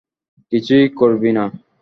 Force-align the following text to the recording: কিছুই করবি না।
কিছুই 0.51 0.85
করবি 0.99 1.31
না। 1.37 1.43